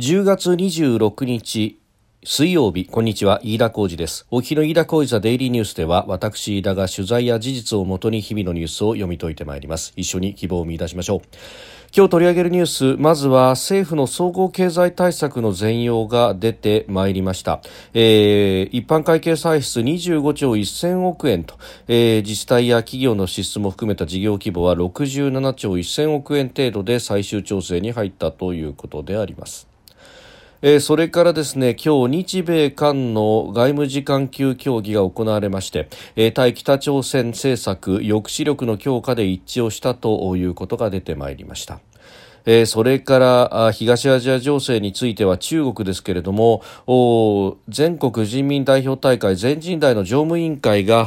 [0.00, 1.78] 10月26日
[2.24, 4.26] 水曜日、こんにちは、飯田浩二です。
[4.30, 9.92] お日の飯田浩二ザデイリーニュースでは、私飯田が取材や事実をもとに日々のニュースを読み解いてまいります。
[9.96, 11.20] 一緒に希望を見出しましょう。
[11.94, 17.60] 今日取り上げるニュース、まずは政府の総合経済対策の全容が出てまいりました。
[17.92, 21.58] えー、一般会計歳出25兆1000億円と、
[21.88, 29.68] えー、自治体や企業の支出も含めた事業規模は67兆1000億円程度で最終調整に入ったということであります。
[30.62, 41.80] えー、それからですね今日日米韓の外務次官級協議が行われまして、えー、対北朝鮮政策抑止力の強化で一致をしたということが出てまいりました。
[42.44, 46.62] えー、それから東アジア情勢については中国ですけれども
[47.68, 51.06] 全国人民代表大会全人代の常務委員会が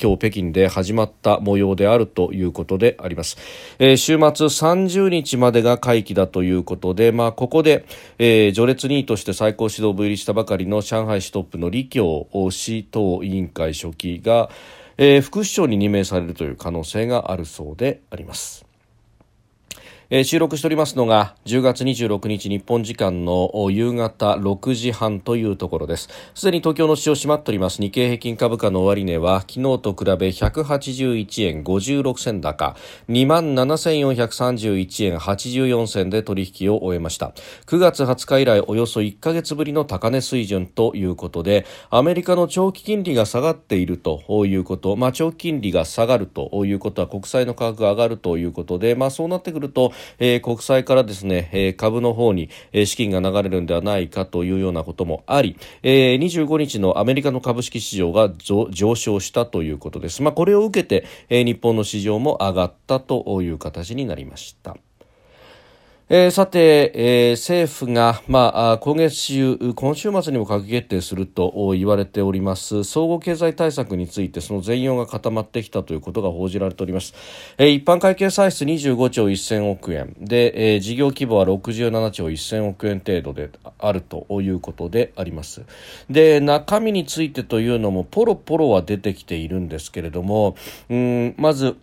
[0.00, 3.36] 今日北京で始まった模様であるということであります、
[3.78, 7.84] えー、週末30日までが会期だということで、まあ、ここで、
[8.18, 14.50] えー、序列2位として最高指導部入りしたばかりの上海市トップの李強市党委員会書記が、
[14.96, 18.63] えー、副首相に任命されるという可能性があるそうであります。
[20.10, 26.08] えー、収録しておりますのが10月26日日本時間の夕方6時半というところです。
[26.34, 27.80] すでに東京の市場閉まっております。
[27.80, 32.76] 日経平均株価の終値は昨日と比べ181円56銭高
[33.08, 37.32] 2万7431円84銭で取引を終えました。
[37.66, 60.22] 9月20日以来およそ1ヶ月ぶりの高値水準ということでアメリカの長期金利が下がっているということ、まあ、長期金利が下がるということは国債の価格が上がるということで、まあ、そうなってくるとえー、国債からですね、えー、株の方に、え、資金が流れるんではないかというようなこともあり、えー、25日のアメリカの株式市場が上昇したということです。
[60.22, 64.76] まあ、これを受けて、えー、日本の市場も上がったという形になりました。
[66.10, 77.14] えー、さて、えー、政府が、まあ、今月中、今週末にも閣議決定すると言われております総合経済対策についてその全容が固まってきたということが報じられております、
[77.56, 80.14] えー、一般会計歳出25兆1000億円。
[80.20, 83.48] で、えー、事業規模は67兆1000億円程度で
[83.78, 85.62] あるということであります。
[86.10, 90.54] で中身についてというのもポロポロは出てきているんですけれども
[90.90, 91.78] うんまず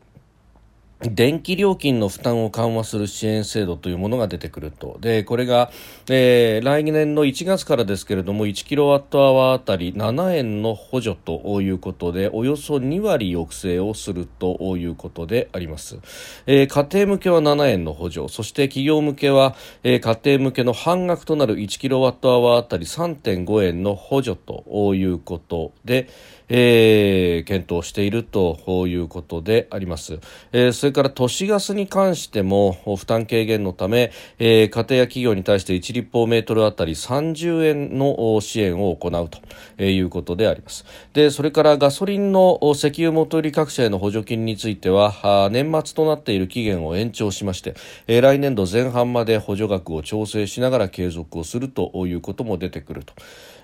[1.04, 4.98] 電気料金の負担を緩和する支援制度というものが出てくると。
[5.02, 5.72] で、これが、
[6.10, 15.98] えー、来年の1月からですけれども、1キロワットアワーあたり7円の補助ということで、およそ2割抑制をするということであります。
[16.46, 26.10] えー、家庭向けは7円の補助、そして企業向けは、えー、家庭向けの半額となる1キロワットアワーあたり3.5円の補助ということで、
[26.54, 30.20] えー、検討しているということであります。
[30.52, 39.30] えー、それから都市ガスに関しても負担軽減のため、えー、家庭や企業に対して1立方メートルあたり30円の支援を行う
[39.78, 40.86] ということであります。
[41.14, 47.76] で、それからガソリンの石油元売り各社への補助金については、年末となっている期限を延長しまして、
[48.08, 53.14] えー、来年度前半まで補助額を調整しながら継続をするということも出てくると。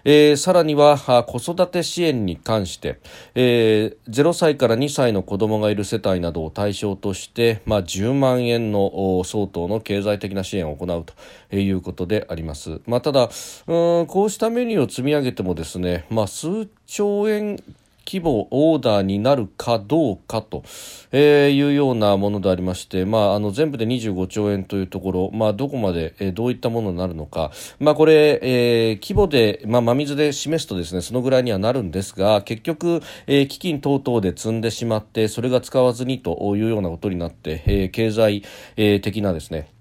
[0.10, 0.98] えー、さらには
[1.28, 3.02] 子育て支援に関して、
[3.36, 11.04] えー、0歳から2歳の子供がいる世帯などを対象として、まあ、10万円の相当の経済的な支援を行う
[11.50, 12.80] ということであります。
[12.88, 13.24] まあ、ただ
[13.68, 17.62] うんこうしたメニューを積み上げてもですね、まあ、数兆円
[18.08, 20.64] 規模オーダーになるかどうかと、
[21.12, 38.44] え、いうようなものでありまして、まあ、あの全部で25兆円というところ、まあ、どこまで、え、どういったものになるのか、まあ、これ、えー、規模で、まあ、真水で示すとですねそのぐらいにはなるんですが結局、えー、基金等々で積んでしまってそれが使わずにというようなことになって、えー、経済、
[38.78, 39.77] え、的なですね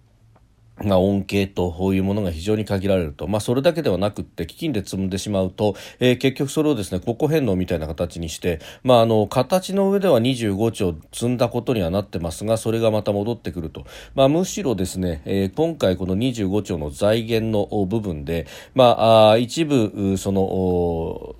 [0.84, 21.36] まあ、恩恵というものが非常に限られると、まあ、それだけではなくって基金で積んでしまうと、えー、結局それをですね国庫返納みたいな形にして、まあ、あの形の上では25兆積んだことにはなってますがそれがまた戻ってくると、まあ、むしろですね、えー、今回この25兆の財源の部分で、まあ、あ一部その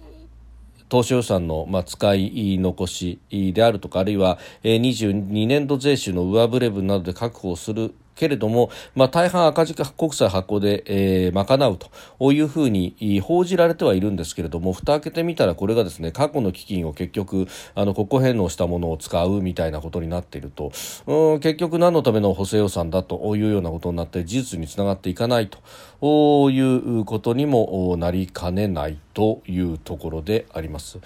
[0.89, 20.73] 当初予算の、まあ、使い残しであるとかあるいは、えー、22年度税収の上振れ分などで確保するけれども、まあ、大半赤字国債発行で、えー、賄うというふうに報じられてはいるんですけれども蓋開けてみたらこれがですね過去の基金を結局あの国庫返納したものを使うみたいなことになっていると
[21.07, 30.99] うん結局何のための補正予算だというようなことになって事実につながっていかないということにもなりかねないというところであります。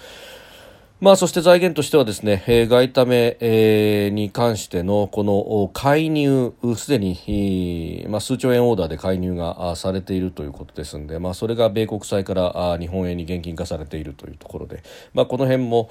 [1.01, 14.83] まあ、そして財源としてはですね、えー、外為、えー、に関してのこの介入、すでに、まあ、数兆円オーダーで介入がされているということですので、まあ、それが米国債から日本円に現金化されているというところで、
[15.15, 15.89] まあ、この辺も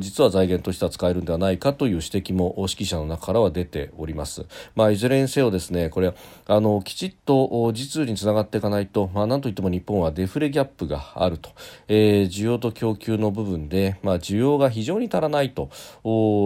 [0.00, 4.46] 実は財源としては使えるんではないかという指摘も指揮者の中からは出ております。
[4.74, 6.12] まあ、いずれにせよですね、これ
[6.48, 11.50] あのきちっと実利につながっていかないと、まあ、なんといっても日本はデフレギャップがあると、
[11.86, 15.70] えー、需要と供給の部分で、まあ、需要要が非常に足らないと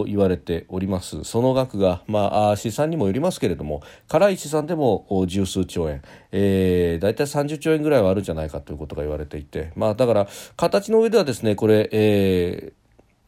[0.07, 1.25] 言われております。
[1.25, 6.03] その額が、まあ、資産にもよりますけれども辛い試算でも十数兆円、
[6.33, 12.73] えー、大体30兆円ぐらいはあるんじゃないかということが言われていて、まあ、だから形の上ではですねこれ、え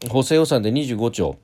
[0.00, 1.38] ー、補正予算で25兆。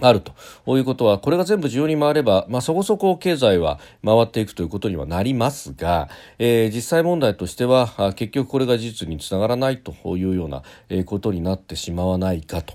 [0.00, 6.08] あるということはこれが全部需要に回れば、まあ、そこそこ経済は回っていくということにはなりますが、
[6.38, 10.62] えー、実際問題としては結局これが事実につながらないというような
[11.04, 12.74] ことになってしまわないかと。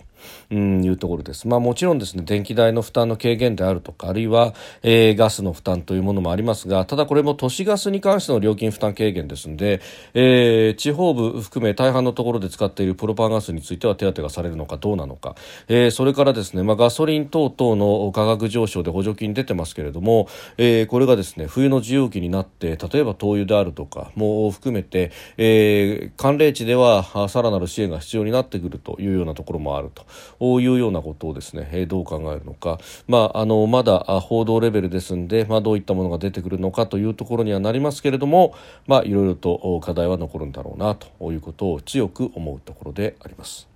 [0.54, 1.48] うん、いうところです。
[1.48, 4.54] まあもちろんですね、電気代の負担の軽減であるとか、あるいは、
[4.84, 9.82] えー、ガスの負担というものもありますが、ただこれも都市ガスに関しての料金負担軽減ですので、
[10.14, 15.36] えー、地方部含め大半のところで使っているプロパンガスについては手当がされるのかどうなのか、
[15.68, 20.28] えー、それからですね、まあガソリン等々の価格上昇で補助金出てますけれども、
[20.58, 30.06] えー、これがですね、冬の自由期になって、例えば灯油であるとかも含めて、えー、寒冷地ではさらなる支援が必要になってくるというようなところもあると。
[30.44, 38.54] こういうようなことをですね、どう考えるのか、まあ、あのまだ報道レベルですんで、まあ、どういったものが出てくるのかというところにはなりますけれども、
[38.86, 43.73] まあ、いろいろと課題は残るんだろうなということを強く思うところであります。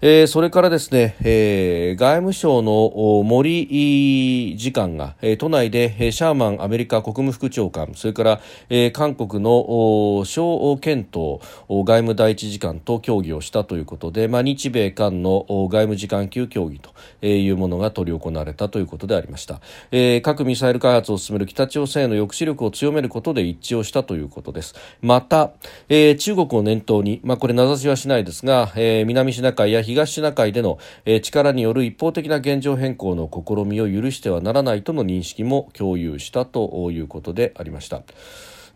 [0.00, 19.60] えー、それからですね、えー、外務省の森次官が、えー、都内でえシャーマンアメリカ国務副長官それから、えー、韓国の小健東外務第一次官と協議をしたということで、まあ、日米韓の外務次官級協議というものが執り行われたということでありました、
[19.90, 24.74] えー、核ミサイル開発を進める北朝鮮への抑止力を強めることで一致をしたということです。
[25.00, 25.52] また、
[25.88, 38.02] えー、中国を念頭に、まあ、これ名指しはしないですが、えー、南シナ海や東シナ海での、え、力による一方的な現状変更の試みを許してはならないとの認識も共有したということでありました。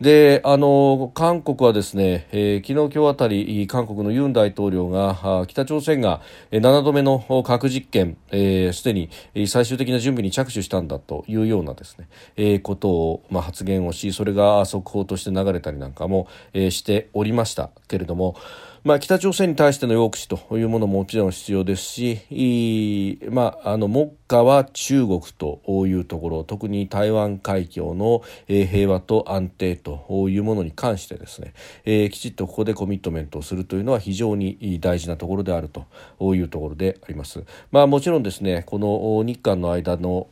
[0.01, 6.23] であの韓国はですね、えー、昨日今日あたり韓国のユン大統領が北朝鮮が
[6.53, 8.93] 7度目の核実験すで、えー、
[9.35, 18.37] に最終的な準備に着手したんだというようなですね、えー、ことを、まあ、発言をしそれが速報として流れたりなんかも、えー、しておりましたけれども
[18.83, 31.53] まあ、北朝鮮に対しての抑止というものももちろん必要ですし、まあ、あの目下は中国というところ特に台湾海峡の平和と安定というものに関してですね、
[31.85, 37.45] えー、きちっとここでコミットメントをするというのは非常に大事なところであるというところであります。
[37.71, 40.29] まあ、もちろんですねこの日韓の間の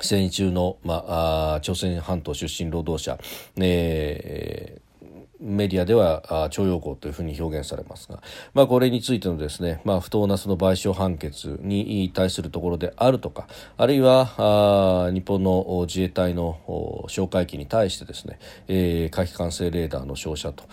[0.00, 1.04] 戦中の、ま
[1.56, 3.18] あ、朝鮮半島出身労働者、
[3.56, 4.87] えー
[5.40, 8.22] メディアでは徴用工というふうに表現されますが、
[8.54, 13.46] まあ、これについてのですね、まあ、不当なその賠償判決に対するところであるとか
[13.76, 16.58] あるいは日本の自衛隊の
[17.08, 20.64] 哨戒機に対してですね、えー、火器管制レーダーの照射と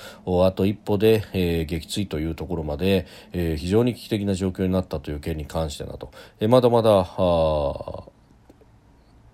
[0.45, 8.14] あと一歩で、えー、撃墜というところまで、えー、非常に危機的な状況になったという件に関してなど、えー、まだまだ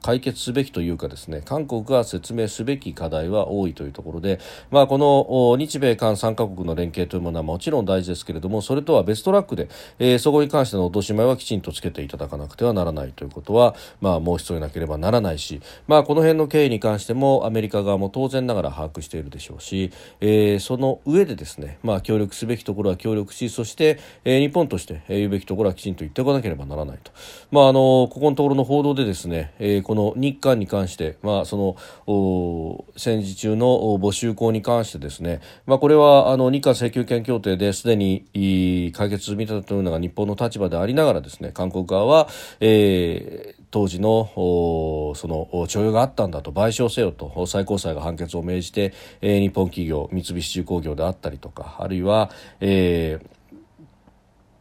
[0.02, 4.40] 解決すべきというかですね韓国が説明すべき課題は多いというところで、
[4.70, 27.12] まあ、この日米韓3カ国の連携というものはもちろん大事ですけれどもそれとは別トラックで、えー、そこに関しての落とし前はきちんとつけていただかなくてはならないということは、まあ、もう一つなければならないし、まあ、この辺の経緯に関してもアメリカ側も当然ながら把握しているでしょうし、えー、その上でですね、まあ、協力すべきところは協力しそして、えー、日本として言うべきところはきちんと言っておかなければならないと、
[27.52, 31.76] まあ、あのここのところの報道でですね、えー、この日韓に関して、まあ、そ
[32.08, 33.68] の戦時中の
[34.00, 42.30] 募集校に関してですね、まあ、これはあの日韓請求権協定ですでに解決済みだというのが日本の立場でありながらですね韓国側は、
[42.62, 52.32] えー、当時のその徴用があったんだと賠償せよと最高裁が判決を命じて、えー、日本企業三菱重工業であったりとかあるいは、
[52.62, 53.41] えー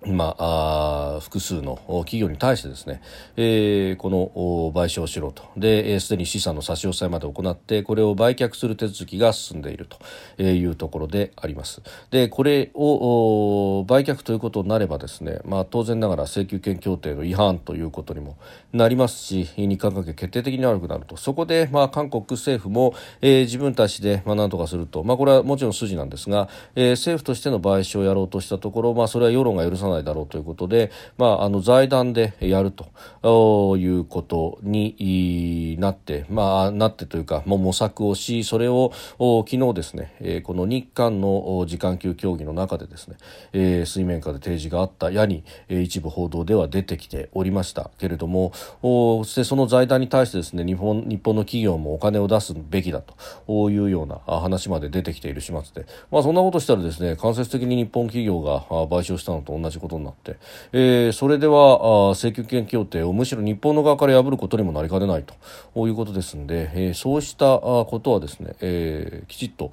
[0.06, 3.02] まあ、複数の企業に対してですね、
[3.36, 4.30] えー、この
[4.74, 5.44] 賠償しろと。
[5.56, 11.82] で、すでに資産の差し押さえまで行ってこれを売却する手続きが進んでいるというところであります。
[12.10, 18.36] でこれを売却ということになればですね、まあ、当然ながら請求権協定の違反ということにも
[18.72, 21.16] なりますし日韓関係決定的に悪くなると。
[21.16, 43.08] そこで、まあ、韓国政府も、えー、自分たちで、まあ、何とかすると、まあ、これはもちろん筋なんですが、えー、政府としての賠償をやろうとしたところ、まあ、それは世論が許さないないだろうということで、まあ、あの財団でやるということになって、まあ、なってというかもう模索をしそれを昨日ですね、この日韓の時間級協議の中でです
[43.52, 47.90] ね、水面下で提示があったやに、一部報道では出てきておりました。
[47.98, 60.36] けれどもそしてその財団に対してですね日本日本の企業もお金を出すべきだというような話まで出てきている始末で、まあ、そんなことしたらですね間接的に日本企業が賠償したのと同じことになって、
[60.72, 69.72] えー、それでは請求権協定をむしろ日本の側から破ることにもなりかねないということですので、えー、そうしたことはですね、えー、きちっと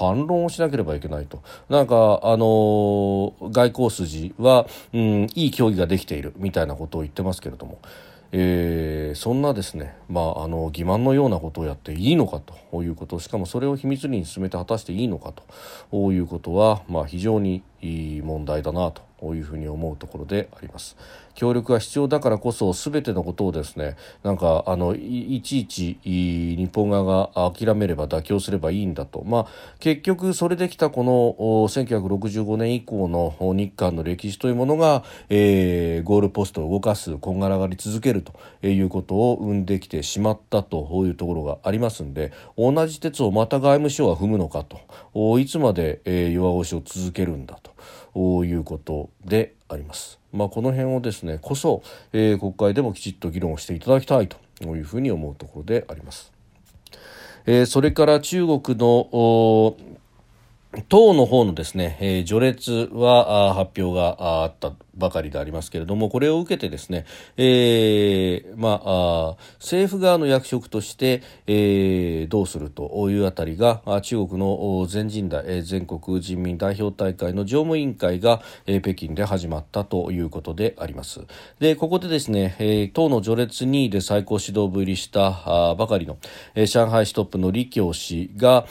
[0.00, 1.42] 反論をしなければいけないと。
[1.68, 7.78] なんか、あのー、外交筋は、うん、いい協議ができているみたいなことを言ってますけれども。
[8.30, 13.18] えー、そんなですね、まあ、あの欺瞞のようなことをやっていいのかということ。
[13.20, 15.32] しかもそれを秘密裏に進めて果たしていいのか
[15.90, 20.96] ということは、まあ、非常にいい問題だなというふうに思うところであります。
[21.38, 29.46] 協力が必要だからこそ全てのことをですねなんかあのいちいち日本側が諦めれば妥協すればいいんだと、まあ、
[29.78, 31.36] 結局それできたこの
[31.68, 47.78] 1965年以降の日韓の歴史というものが、えー、ゴールポストを動かすこんがらがり続けるということを生んできてしまったというところがありますんで同じ鉄をまた外務省は踏むのかといつまで、え、弱腰を続けるんだと。
[48.18, 50.18] いうことであります。
[50.32, 51.82] まあ、この辺をですねこそ、
[52.12, 56.32] えー、国会でもきちっと議論していただきたいというふうに思うところであります。
[57.46, 59.76] えー、それから中国の
[60.88, 67.06] 党の方のですね、えー、序列は発表があったばかりでありますけれども、これを受けてですね、
[67.36, 81.20] えー、まあ、政府側の役職として、えー、どうするというあたりが、中国の全人代、全国人民代表大会の常務委員会が、えー、北京で始まったということであります。
[81.60, 86.18] で、ここでですね、えー、党の序列2位で最高指導部入りしたばかりの、
[86.54, 88.66] えー、上海市トップの李強氏が、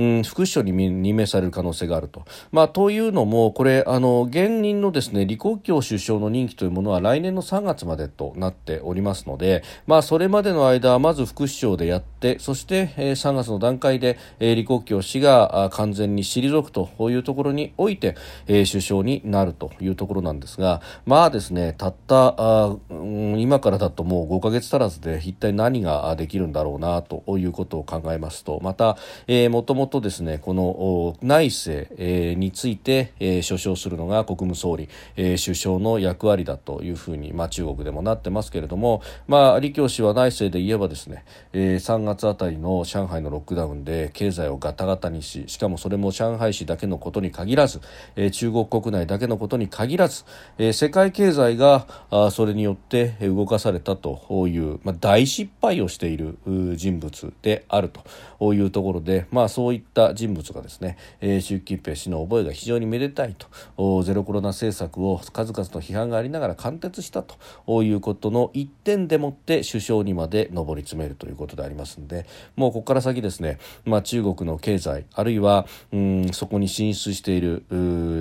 [0.00, 2.24] うん、副首相に任命される可能性があると。
[2.52, 18.16] まあ、というのも、これ、あの、現任のですね、李克強首相の任期というものは来年の3月までとなっておりますので、まあ、それまでの間まず副首相でやって、そして、えー、3月の段階で、えー、李克強氏が完全に退くというところにおいて、
[18.46, 47.80] えー、首相になるというところなんですが、まあですね、たったあ、うん、今からだともう5ヶ月足らずで一体何ができるんだろうなということを考えますと、また、えー、もともととですねこの内政、え、について、え、所掌するのが国務総理、え、首相の役割だというふうに、まあ、中国でもなってますけれども、まあ、李強氏は内政で言えばですね、え、3月あたりの上海のロックダウンで経済をガタガタにししかもそれも上海市だけのことに限らず、
[48.16, 50.24] え、中国国内だけのことに限らず、
[50.58, 56.38] え、世界経済があそれによって動かされたという、まあ、大失敗をしている
[56.76, 57.90] 人物である
[58.38, 63.34] というところで、まあ、そういっった人物がですね、えー、習近平氏の覚えが非常にめでたい
[63.76, 77.64] とゼロコロナ政策を数々の批判がありながら貫徹したということの一点でもって首相にまで上り詰めるということでありますのでもうここから先ですね、まあ、中国の経済あるいはうんそこに進出している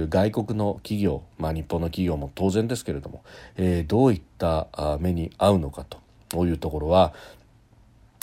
[0.10, 3.24] 外国の企業、まあ、日本の企業も当然ですけれども、
[3.58, 4.68] えー、どういった
[5.00, 5.86] 目に遭うのか
[6.30, 7.14] というところは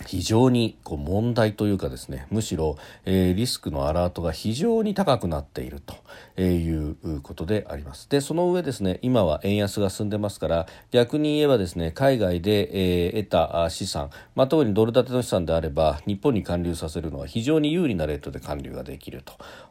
[0.05, 2.77] 非常にこう問題というかですねむしろ、
[3.07, 8.09] えー、リスクのアラートが非常に高くなっているということであります。
[8.11, 19.23] でその上ですね今は円安が進んでますから逆に言えばですね海外で、えー、得た資産、まあ、特にドル建ての資産であれば日本に還流させるのは非常に有利なレートで還流ができる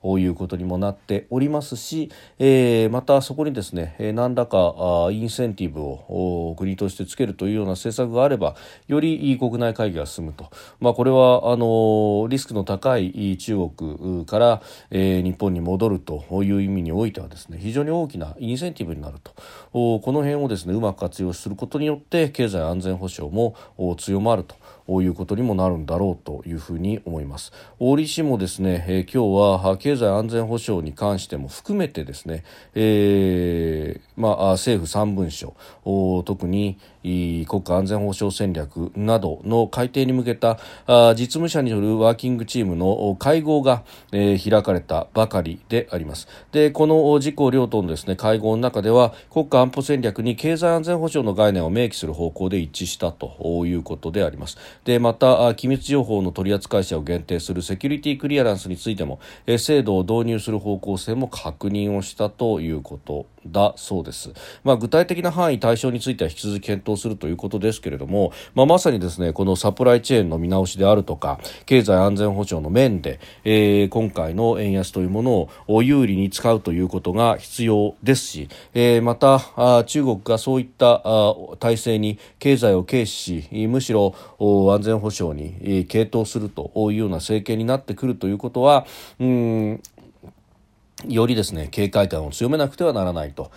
[0.01, 4.74] ということにもなっておりますし、えー、またそこにですね何らか
[5.12, 8.55] インセンティブを国としてつけるというような政策があれば
[8.88, 19.34] より国内会議が進進むと、まあ、これはあのリスクの高い中国から、えー、日本に戻るという意味においてはですね非常に大きなインセンティブになると。
[19.72, 23.56] この辺をですねうまく活用することによって経済安全保障も
[23.98, 24.56] 強まると。
[24.88, 27.51] いうことにもなるんだろうというふうに思います。
[27.80, 32.44] 大利氏もですね、えー、今日は経済安全保障に関しても含めてですね、
[32.75, 35.56] えー、まあ、政府3文書
[36.25, 40.58] 特に国家安全保障戦略などの改定に向けた
[41.13, 46.27] 実務者によるワーキングチームの会合が、え、開かれたばかりであります。
[46.51, 54.58] でこの自公両党のですね会合の中では国家安保戦略に経済安全保障の概念を明記する方向で一致したということであります。
[54.84, 64.32] でまた機密情報の取扱い者を限定するセキュリティクリアランスについても、え、制度を導入する方向性も確認をしたということだそうです、
[64.63, 84.15] まあ、具体的な範囲対象については引き続き検討するということですけれども、まあ、まさにですねこのサプライチェーンの見直しであるとか経済安全保障の面で、えー、今回の円安というものを有利に使うということが必要ですし、えー、またあ中国がそういったあ体制に経済を軽視しむしろ
[84.74, 88.86] 安全保障に傾倒するというような政権になってくるということは
[89.20, 89.82] うん
[91.10, 93.52] よりですね警戒感を強めなくてはならないと。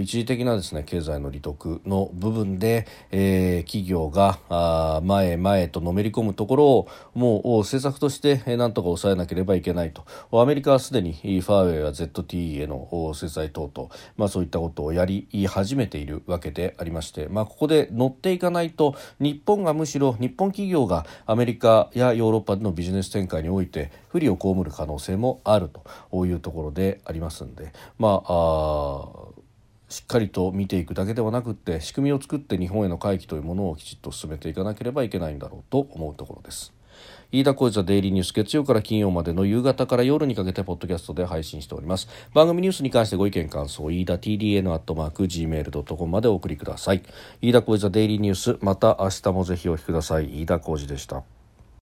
[0.00, 10.04] 一時的なですね経済の利得の部分で、えー、企業があ前へ前とのめり込むところをもう政策として何とか抑えなければいけないと。
[10.32, 25.68] アメリカはすでにファーウェイや ZTE への制裁等々、まあ、そういったことをやり始めているわけでありまして、まあ、ここで乗っていかないと日本がむしろ日本企業がアメリカやヨーロッパでのビジネス展開において不利を被る可能性もある
[26.10, 29.36] というところでありますんでまあ
[29.88, 36.72] しっかりと見ていくだけではなくって仕組みを作って日本への回帰というものをきちっと進めていかなければいけないんだろうと思うところです。
[37.30, 42.08] 飯田浩司ザデイリーニュース月曜から金曜までの夕方から夜にかけてポッドキャストで配信しております。
[42.32, 47.02] 番組ニュースに関してご意見感想飯田 TDN アットマーク Gmail.com までお送りください。
[47.42, 50.42] 飯田浩司ザデイリーニュースまた明日もぜひお聞きください。
[50.42, 51.35] 飯田浩司でした。